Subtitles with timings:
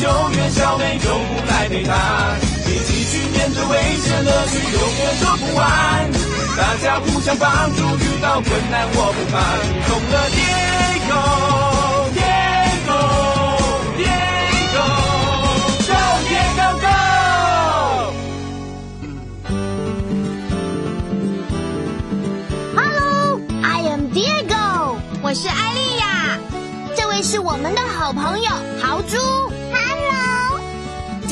[0.00, 3.70] 救援小美，救护来陪他，一起去面对危
[4.00, 6.10] 险，乐趣永远说不完。
[6.56, 9.40] 大家互相帮助，遇到困难我不怕。
[9.88, 11.12] 懂了，Diego
[12.14, 13.00] Diego
[13.98, 14.84] Diego
[15.86, 15.94] Go
[16.28, 16.68] Diego
[22.74, 26.38] Go！Hello，I am Diego，我是艾丽亚，
[26.94, 29.16] 这位是我们的好朋友豪猪。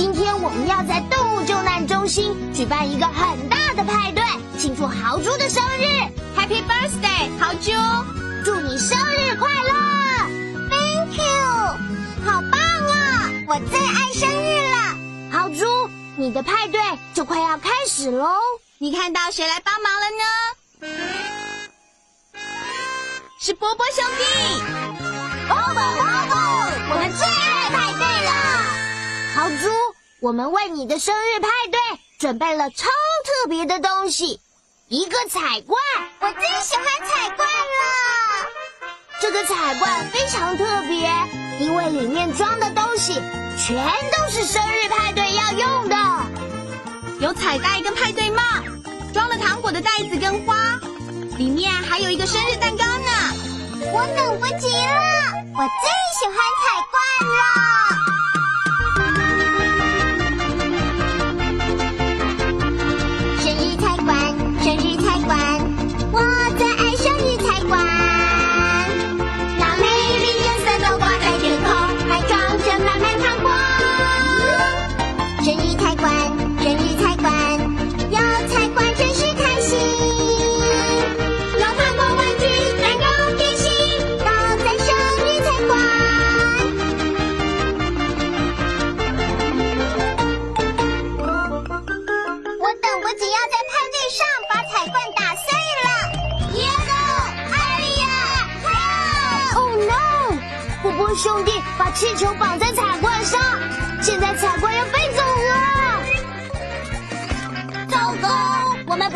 [0.00, 4.24] 今天我们要在动物救难中心举办一个很大的派对，
[4.58, 5.84] 庆祝豪猪的生日。
[6.34, 7.70] Happy birthday，豪猪！
[8.42, 9.74] 祝你生日快乐
[10.70, 11.76] ！Thank you，
[12.24, 13.30] 好棒啊！
[13.46, 14.96] 我最爱生日了。
[15.38, 16.80] 豪猪，你的派对
[17.12, 18.26] 就快要开始喽。
[18.78, 20.88] 你看到谁来帮忙了呢？
[23.38, 24.24] 是波波兄弟。
[25.46, 26.40] 波波波波，
[26.88, 28.30] 我们最爱派对了。
[29.32, 29.70] 豪猪，
[30.22, 31.80] 我们为你的生日派对
[32.18, 32.88] 准备了超
[33.24, 34.38] 特别的东西，
[34.88, 35.80] 一个彩罐。
[36.20, 38.46] 我最喜欢彩罐了。
[39.18, 41.10] 这个彩罐非常特别，
[41.58, 43.14] 因为里面装的东西
[43.56, 43.74] 全
[44.12, 45.96] 都是生日派对要用的。
[47.20, 48.42] 有彩带跟派对帽，
[49.14, 50.78] 装了糖果的袋子跟花，
[51.38, 53.10] 里面还有一个生日蛋糕呢。
[53.92, 55.88] 我等不及了，我最
[56.18, 57.99] 喜欢彩罐了。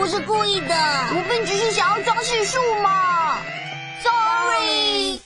[0.05, 3.39] 不是故意的，我们只是想要装饰树嘛。
[4.03, 5.19] Sorry。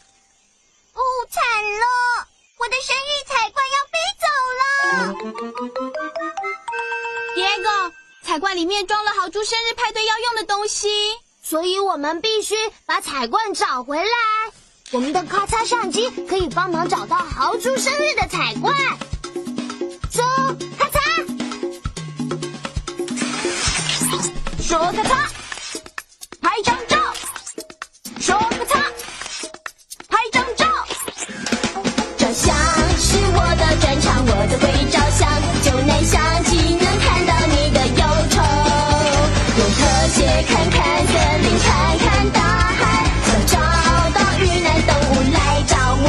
[0.92, 1.42] 哦，惨
[1.80, 2.28] 了，
[2.58, 4.26] 我的生日彩罐要飞走
[4.60, 4.62] 了。
[7.34, 10.88] Diego，彩罐里面装了豪猪生日派对要用的东西。
[11.42, 12.54] 所以我们必须
[12.86, 14.12] 把彩罐找回来。
[14.92, 18.72] 我们的咔嚓相机可以帮忙找到豪猪生日的彩罐。
[24.68, 25.16] 说咔嚓，
[26.42, 26.98] 拍张照。
[28.20, 28.78] 说咔嚓，
[30.10, 30.66] 拍张照。
[32.18, 32.54] 照相
[32.98, 35.26] 是我的专长，我最会照相。
[35.64, 38.36] 就那相机能看到你的忧愁，
[39.56, 39.78] 用特
[40.12, 42.38] 写看看森林，看看大
[42.76, 43.56] 海，想找
[44.12, 46.04] 到遇难动物来找我。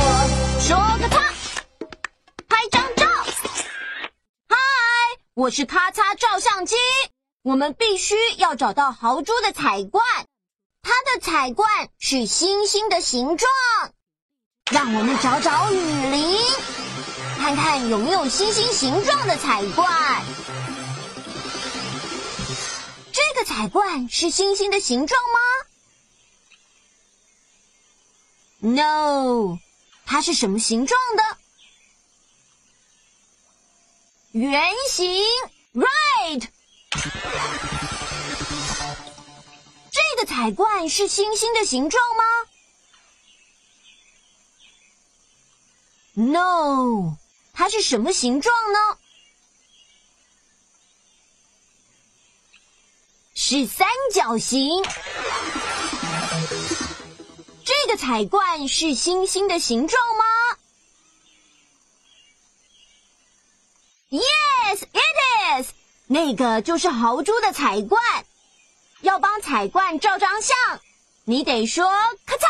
[0.60, 1.16] 说个嚓，
[2.50, 3.08] 拍张照。
[4.50, 4.58] 嗨，
[5.36, 6.76] 我是咔嚓照相机。
[7.50, 10.06] 我们必须要找到豪猪的彩罐，
[10.84, 13.50] 它的彩罐是星星的形状。
[14.72, 15.80] 让我们找找雨
[16.12, 16.38] 林，
[17.40, 20.24] 看看有没有星星形状的彩罐。
[23.12, 25.40] 这个彩罐是星星的形状吗
[28.60, 29.58] ？No，
[30.06, 31.24] 它是什么形状的？
[34.34, 35.24] 圆形
[35.74, 36.48] ，right。
[40.40, 42.24] 彩罐是星星的形状吗
[46.14, 47.18] ？No，
[47.52, 48.98] 它是什么形状呢？
[53.36, 54.82] 是三角形。
[57.66, 60.24] 这个彩罐是星星的形状吗
[64.10, 65.72] Yes, it is。
[66.08, 68.02] 那个就是豪猪的彩罐。
[69.02, 70.58] 要帮彩罐照张相，
[71.24, 71.86] 你得说
[72.26, 72.48] 咔嚓，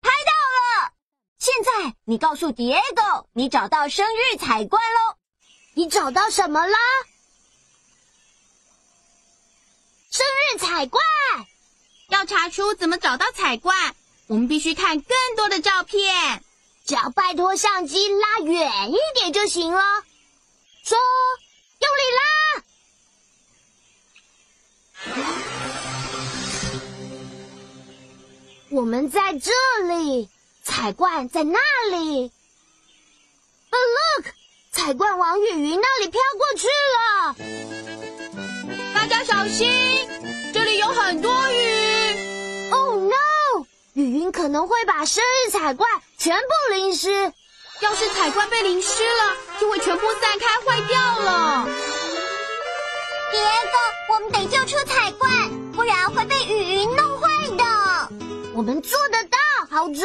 [0.00, 0.92] 拍到了。
[1.38, 5.16] 现在你告诉 Diego，你找到生日彩罐喽。
[5.74, 6.78] 你找到什么啦？
[10.10, 11.02] 生日彩罐。
[12.08, 13.96] 要查出怎么找到彩罐，
[14.26, 16.44] 我们必须看更多的照片。
[16.84, 19.82] 只要拜托相机拉远一点就行了。
[20.84, 20.98] 说，
[21.78, 22.61] 用力拉。
[28.70, 29.50] 我们在这
[29.86, 30.30] 里，
[30.64, 31.58] 彩罐在那
[31.90, 32.32] 里。
[33.70, 34.32] Look，
[34.70, 37.34] 彩罐往雨云那里飘过去了。
[38.94, 39.70] 大家小心，
[40.54, 42.70] 这里有很多雨。
[42.70, 43.66] Oh no！
[43.92, 47.32] 雨云可能会把生日彩罐全部淋湿。
[47.80, 51.91] 要是彩罐被淋湿了，就会全部散开坏掉了。
[53.32, 57.64] 别个，我们得救出彩罐，不然会被雨云弄坏的。
[58.54, 59.38] 我们做得到，
[59.70, 60.02] 豪猪。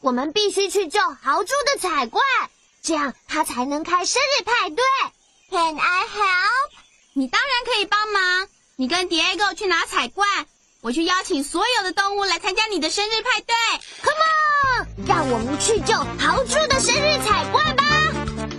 [0.00, 2.22] 我们必须去救豪猪的彩罐，
[2.82, 4.84] 这样他才能开生日派对。
[5.50, 6.70] Can I help？
[7.14, 8.48] 你当然可以帮忙。
[8.76, 10.28] 你跟 Diego 去拿彩罐，
[10.80, 13.54] 我去邀请所有的动物来参加你的生日派对。
[14.02, 17.84] Come on，让我们去救豪猪的生日彩罐吧！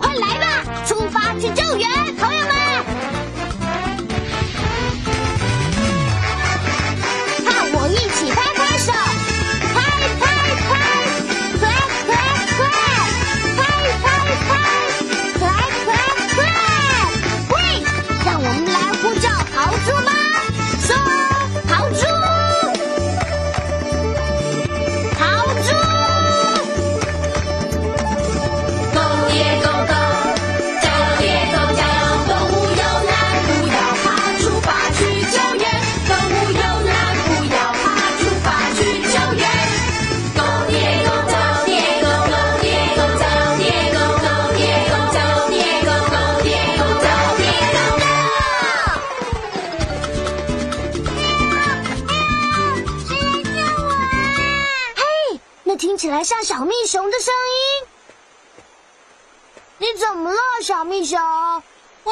[0.00, 2.43] 快来吧，出发去救援，朋友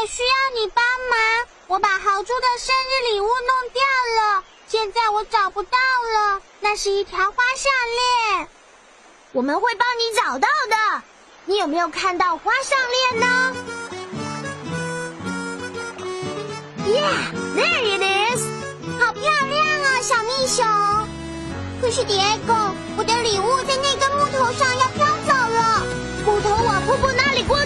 [0.02, 3.80] 我需要你帮忙，我把豪猪的生日礼物弄掉
[4.20, 6.42] 了，现在我找不到了。
[6.58, 7.72] 那是一条花项
[8.34, 8.48] 链，
[9.30, 11.02] 我们会帮你找到的。
[11.44, 13.54] 你有没有看到花项链呢
[16.84, 18.02] ？Yeah, there it
[18.34, 18.42] is。
[19.00, 20.66] 好漂亮啊，小蜜熊。
[21.80, 25.86] 可是，Diego，我的礼物在那根木头上要飘走了，
[26.26, 27.61] 木头往瀑布那里过。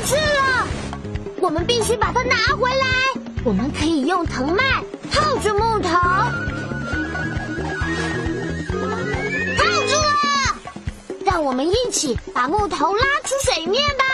[1.47, 2.85] 我们必须把它拿回来。
[3.45, 4.83] 我们可以用藤蔓
[5.13, 5.91] 套住木头，
[9.57, 10.27] 套住了。
[11.25, 14.05] 让我们一起把木头拉出水面吧。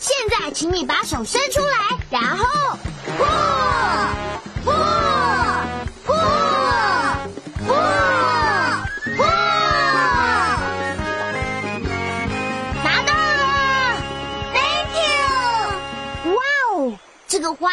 [0.00, 2.44] 现在，请你把手伸出来，然后，
[3.20, 3.22] 嚯，
[4.66, 4.72] 嚯，
[6.08, 6.12] 嚯，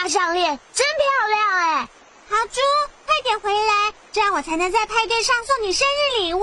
[0.08, 1.90] 项链真漂亮哎！
[2.30, 2.60] 豪猪，
[3.06, 6.42] 快点回来，这样我才能在派对上送你生日礼物。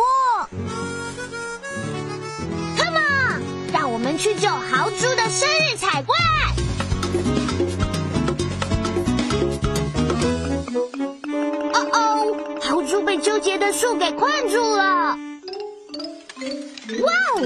[2.77, 3.43] Come on，
[3.73, 6.17] 让我们去救豪猪的生日彩怪。
[11.73, 15.17] 哦哦，豪猪被纠结的树给困住了。
[17.01, 17.41] 哇哦，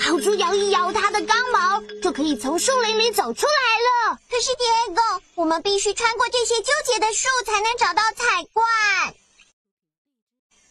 [0.00, 4.18] 豪猪摇一摇它的刚毛，就可以从树林里走出来了。
[4.30, 8.64] 可是，Diego，我们必须穿过这些纠结的树，才能找到彩罐。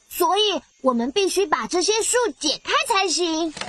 [0.09, 3.51] 所以，我们必须把这些树解开才行。
[3.51, 3.59] 嘿，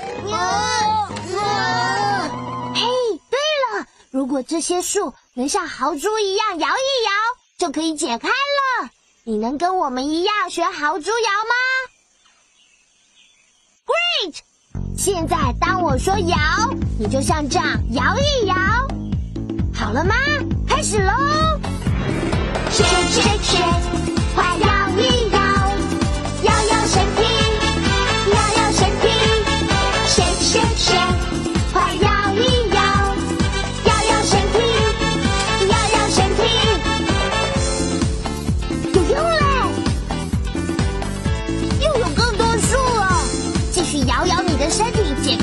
[3.29, 3.39] 对
[3.73, 7.11] 了，如果这些树能像豪猪一样摇一摇，
[7.59, 8.91] 就可以解开了。
[9.25, 11.55] 你能跟我们一样学豪猪摇吗
[14.97, 16.37] 现在当我说摇，
[16.99, 18.55] 你就像这样摇一摇。
[19.73, 20.15] 好了吗？
[20.67, 21.13] 开始喽
[22.71, 23.83] ！Shake shake shake，
[24.35, 24.69] 快摇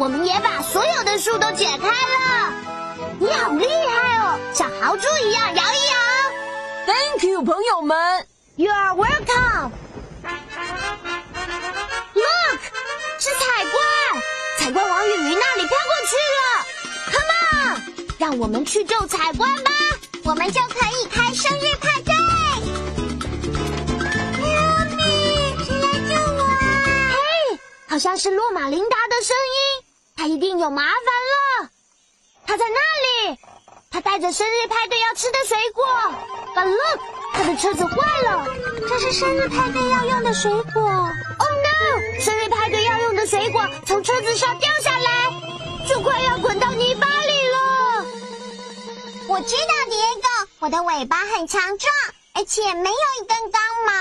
[0.00, 2.54] 我们也把所有的树都解开了。
[3.18, 5.94] 你好厉害哦，像豪猪一样摇一摇。
[6.86, 8.26] Thank you，朋友们。
[8.56, 9.70] You are welcome.
[12.14, 12.60] Look，
[13.18, 14.22] 是彩冠，
[14.58, 16.64] 彩冠往雨云那里飘过去了。
[17.12, 19.70] Come on，让我们去救彩冠吧。
[20.24, 22.14] 我们就可以开生日派对。
[24.40, 24.48] 喵
[24.96, 25.02] 咪，
[25.62, 26.56] 谁来救我啊？
[27.12, 29.79] 嘿，好像是洛马琳达的声音，
[30.20, 30.92] 她一定有麻烦
[31.62, 31.70] 了。
[32.46, 33.38] 他在那里，
[33.90, 35.82] 他带着生日派对要吃的水果。
[36.54, 37.00] But look，
[37.32, 38.46] 他的车子坏了。
[38.86, 40.82] 这是生日派对要用的水果。
[40.82, 42.20] Oh no！
[42.20, 45.32] 生日派对要用的水果从车子上掉下来，
[45.88, 48.04] 就快要滚到泥巴里了。
[49.26, 51.90] 我知道，迪耶狗，我的尾巴很强壮，
[52.34, 53.92] 而且没有一根钢毛，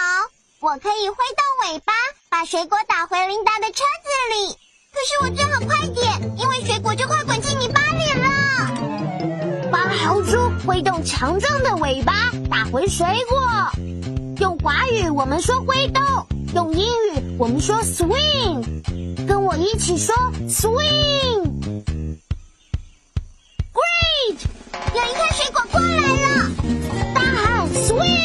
[0.69, 1.93] 我可以挥动尾巴，
[2.27, 4.59] 把水果打回琳达的车子里。
[4.99, 6.05] 可是我最好快点，
[6.37, 9.71] 因为水果就快滚进泥巴里了。
[9.71, 10.37] 帮豪猪
[10.67, 13.39] 挥动强壮的尾巴，打回水果。
[14.41, 16.03] 用华语我们说挥动，
[16.53, 19.25] 用英语我们说 swing。
[19.25, 20.13] 跟我一起说
[20.49, 21.45] swing。
[23.71, 24.37] Great！
[24.93, 26.51] 有一颗水果过来了，
[27.15, 28.18] 大喊 swing。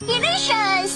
[0.00, 0.92] Delicious！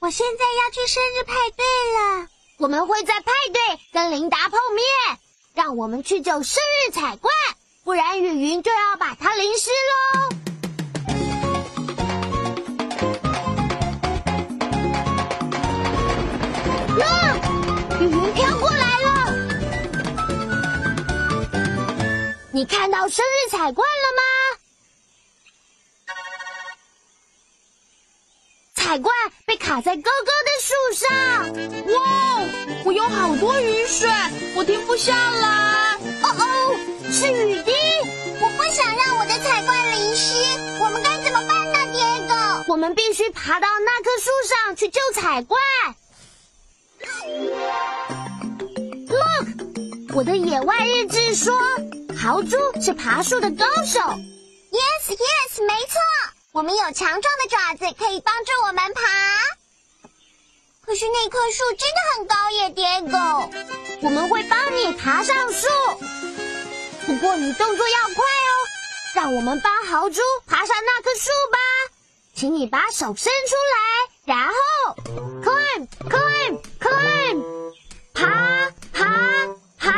[0.00, 2.28] 我现在要去生日派对了。
[2.58, 3.60] 我们会在派对
[3.92, 4.84] 跟琳达碰面，
[5.54, 7.34] 让我们去救生日彩冠，
[7.82, 10.30] 不然雨云就要把它淋湿喽。
[18.00, 19.32] 雨云飘过来了。
[22.52, 24.23] 你看到生日彩冠了吗？
[28.84, 29.10] 彩怪
[29.46, 31.08] 被卡在高高的树上。
[31.94, 32.02] 哇，
[32.84, 34.06] 我有好多雨水，
[34.54, 35.94] 我停不下来。
[36.22, 36.76] 哦哦，
[37.10, 37.72] 是雨滴！
[38.42, 40.34] 我不想让我的彩怪淋湿，
[40.78, 41.98] 我们该怎么办呢，迪
[42.28, 42.34] 狗？
[42.74, 45.58] 我们必须爬到那棵树上去救彩怪。
[49.08, 51.58] Look，我的野外日志说，
[52.14, 53.98] 豪猪是爬树的高手。
[54.70, 55.98] Yes, yes，没错，
[56.54, 59.02] 我们有强壮的爪子可以帮助我们爬。
[60.86, 63.18] 可是那棵树真的很高耶，蝶狗。
[64.02, 65.66] 我们会帮你爬上树，
[67.06, 68.50] 不过你动作要快哦。
[69.16, 71.58] 让我们帮豪猪爬上那棵树吧，
[72.36, 74.54] 请你把手伸出来，然后
[75.42, 77.42] climb climb climb，
[78.14, 79.02] 爬爬
[79.76, 79.90] 爬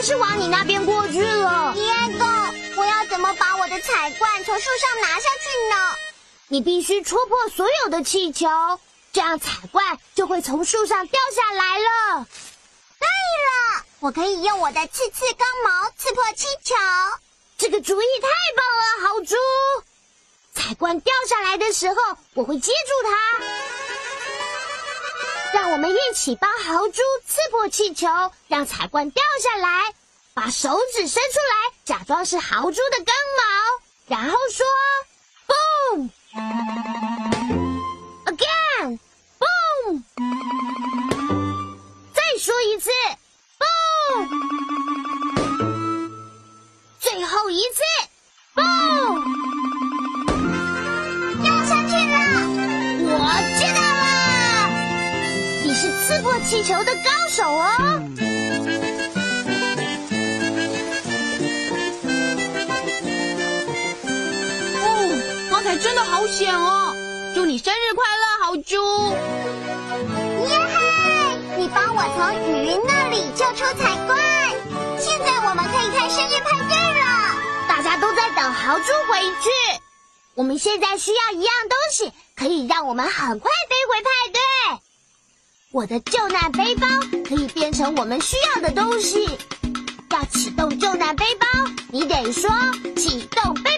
[0.00, 1.74] 还是往你那边过去了。
[1.74, 1.84] 蝶
[2.18, 2.24] 狗，
[2.74, 5.94] 我要怎么把我的彩罐从树上拿下去呢？
[6.48, 8.48] 你必须戳破所有的气球，
[9.12, 12.26] 这样彩罐就会从树上掉下来了。
[12.98, 16.74] 对了，我可以用我的刺刺钢毛刺破气球。
[17.58, 19.36] 这个主意太棒了，豪猪！
[20.54, 23.79] 彩罐掉下来的时候，我会接住它。
[25.52, 28.06] 让我们一起帮豪猪刺破气球，
[28.48, 29.94] 让彩罐掉下来。
[30.32, 33.42] 把手指伸出来，假装是豪猪的刚毛，
[34.06, 34.64] 然后说
[38.26, 40.02] “boom”，again，boom
[42.14, 42.54] 再说。
[42.62, 42.90] 一次，
[56.70, 57.66] 球的高手哦。
[64.78, 66.94] 哦，刚才真的好险哦！
[67.34, 69.10] 祝你生日快乐，豪猪！
[70.48, 70.78] 耶嘿！
[71.58, 74.16] 你帮我从雨云那里救出彩怪，
[74.96, 77.04] 现在我们可以开生日派对了。
[77.68, 79.50] 大家都在等豪猪回去，
[80.36, 83.50] 我们现在需要一样东西，可以让我们很快。
[85.72, 86.86] 我的救难背包
[87.24, 89.24] 可以变成我们需要的东西。
[90.10, 91.46] 要启动救难背包，
[91.92, 92.50] 你得说
[92.96, 93.70] 启动背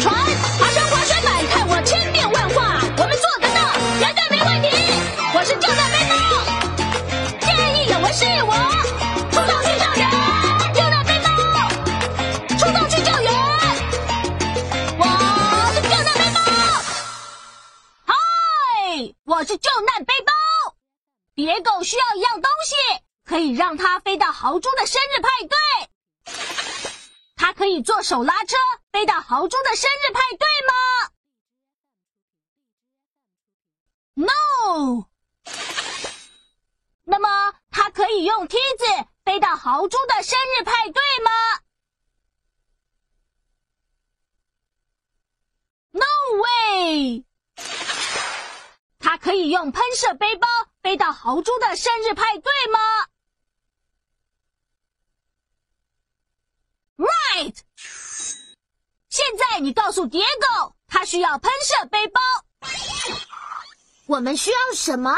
[0.00, 0.14] 船，
[0.58, 3.60] 爬上滑水板，看我千变万化，我们做得到，
[4.00, 4.68] 绝对没问题。
[5.34, 6.16] 我是救难背包，
[7.40, 8.52] 见义勇为是我，
[9.30, 10.02] 出动去救援，
[10.72, 11.28] 救难背包，
[12.56, 13.28] 出动去救援。
[14.96, 15.04] 我
[15.74, 16.40] 是救难背包，
[18.06, 18.14] 嗨，
[19.24, 20.32] 我是救难背包。
[21.34, 22.74] 蝶狗需要一样东西，
[23.28, 25.56] 可以让它飞到豪猪的生日派对。
[27.50, 28.56] 它可以坐手拉车
[28.92, 30.72] 飞到豪猪的生日派对吗
[34.14, 35.08] ？No。
[37.02, 38.84] 那么它可以用梯子
[39.24, 41.30] 飞到豪猪的生日派对吗
[45.90, 46.06] ？No
[46.40, 47.24] way。
[49.00, 50.46] 它可以用喷射背包
[50.84, 52.78] 飞到豪猪的生日派对吗
[56.96, 57.29] ？Right。
[59.60, 62.20] 你告诉蝶狗，它需要喷射背包。
[64.06, 65.14] 我们需要什么？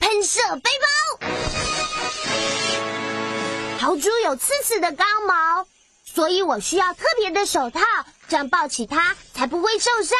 [0.00, 0.70] 喷射背
[1.20, 1.28] 包。
[3.78, 5.66] 豪猪有刺刺的刚毛，
[6.04, 7.80] 所以我需要特别的手套，
[8.28, 10.18] 这样抱起它才不会受伤。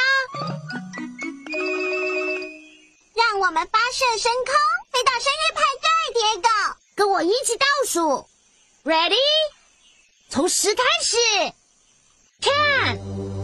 [3.15, 4.55] 让我们发射升空，
[4.93, 6.49] 飞到生日派对，铁狗，
[6.95, 8.29] 跟我一起倒数
[8.85, 9.17] ，Ready？
[10.31, 11.17] 从十开始。
[12.41, 13.40] 看。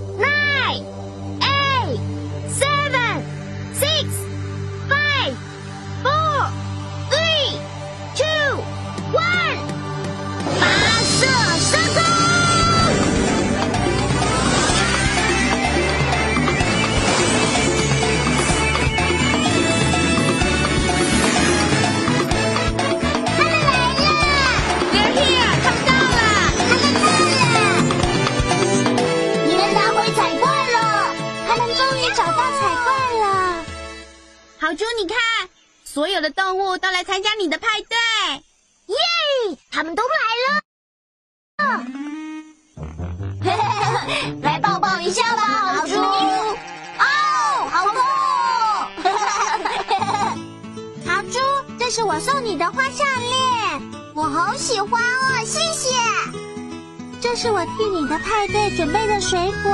[57.37, 59.71] 是我替你的派对准备的水果。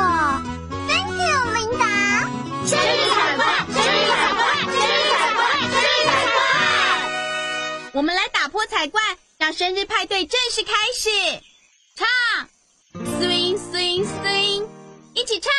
[0.89, 1.87] Thank you，琳达。
[2.67, 6.37] 生日彩怪，生日彩怪，生日彩怪，生日彩怪。
[7.93, 9.01] 我们来打破彩怪，
[9.39, 11.09] 让生日派对正式开始。
[11.95, 12.05] 唱
[13.21, 14.67] ，swing swing swing，
[15.15, 15.53] 一起唱。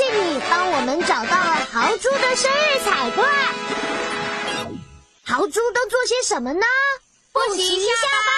[0.00, 3.30] 谢谢你帮我们找到了豪猪的生日彩罐。
[5.22, 6.64] 豪猪都做些什么呢？
[7.34, 8.30] 复习一下吧。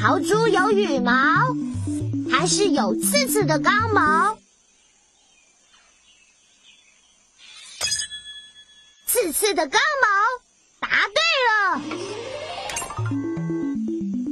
[0.00, 1.12] 豪猪有羽毛，
[2.30, 4.38] 还是有刺刺的刚毛？
[9.06, 10.08] 刺刺的刚毛，
[10.80, 11.82] 答对了。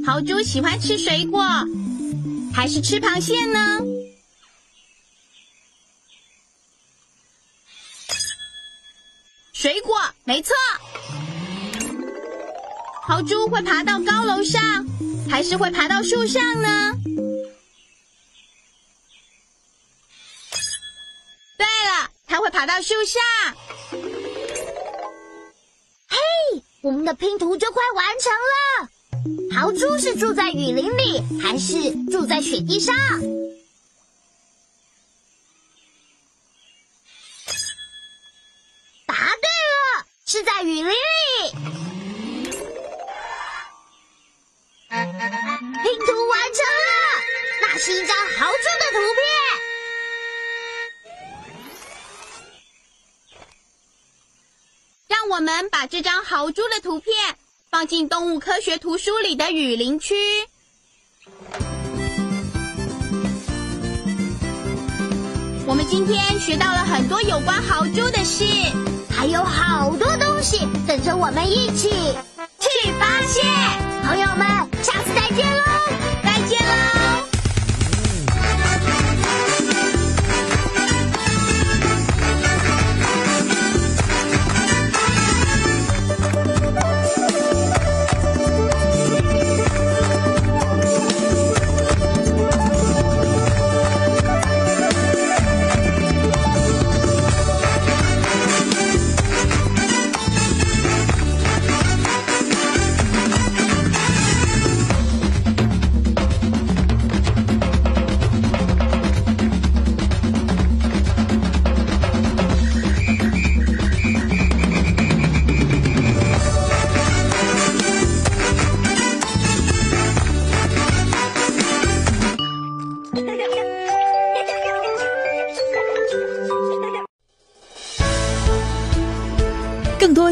[0.07, 1.45] 豪猪喜欢吃水果，
[2.55, 3.81] 还是吃螃蟹呢？
[9.53, 10.55] 水果，没错。
[13.03, 14.87] 豪猪会爬到高楼上，
[15.29, 16.93] 还是会爬到树上呢？
[21.59, 23.23] 对了，它会爬到树上。
[26.09, 26.17] 嘿，
[26.83, 28.89] 我们的拼图就快完成了。
[29.55, 31.75] 豪猪是住在雨林里，还是
[32.11, 32.95] 住在雪地上？
[39.07, 40.93] 答对了，是在雨林里。
[44.91, 46.91] 拼图完成了，
[47.63, 49.21] 那是一张豪猪的图片。
[55.09, 57.39] 让我们把这张豪猪的图片
[57.71, 60.13] 放进动物科学图书里的雨林区。
[65.69, 68.45] 我们今天学到了很多有关豪猪的事，
[69.09, 71.91] 还有好多东西等着我们一起
[72.59, 73.45] 去发现。
[74.03, 74.45] 朋友们，
[74.83, 75.63] 下次再见喽！
[76.25, 77.30] 再见喽！